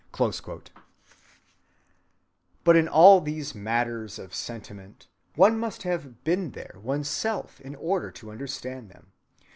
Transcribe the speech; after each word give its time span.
(196) 0.17 0.73
But 2.63 2.75
in 2.75 2.87
all 2.87 3.21
these 3.21 3.53
matters 3.53 4.17
of 4.17 4.33
sentiment 4.33 5.05
one 5.35 5.59
must 5.59 5.83
have 5.83 6.23
"been 6.23 6.53
there" 6.53 6.79
one's 6.81 7.07
self 7.07 7.61
in 7.61 7.75
order 7.75 8.09
to 8.09 8.31
understand 8.31 8.89
them. 8.89 9.11